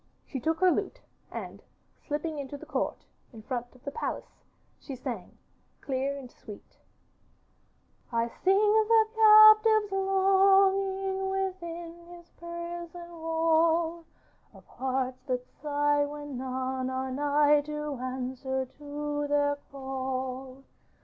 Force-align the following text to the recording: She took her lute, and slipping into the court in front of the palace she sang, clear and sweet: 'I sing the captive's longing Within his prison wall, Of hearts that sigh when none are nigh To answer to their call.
She 0.25 0.39
took 0.39 0.61
her 0.61 0.71
lute, 0.71 0.99
and 1.31 1.61
slipping 2.07 2.39
into 2.39 2.57
the 2.57 2.65
court 2.65 3.05
in 3.31 3.43
front 3.43 3.67
of 3.75 3.83
the 3.83 3.91
palace 3.91 4.41
she 4.79 4.95
sang, 4.95 5.37
clear 5.79 6.17
and 6.17 6.31
sweet: 6.31 6.79
'I 8.11 8.27
sing 8.43 8.55
the 8.55 9.07
captive's 9.15 9.91
longing 9.91 11.29
Within 11.29 12.15
his 12.17 12.31
prison 12.31 13.11
wall, 13.11 14.03
Of 14.55 14.65
hearts 14.65 15.21
that 15.27 15.45
sigh 15.45 16.03
when 16.07 16.35
none 16.35 16.89
are 16.89 17.11
nigh 17.11 17.61
To 17.67 17.97
answer 18.01 18.65
to 18.65 19.27
their 19.27 19.57
call. 19.71 20.63